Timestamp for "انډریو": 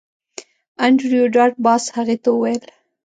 0.85-1.25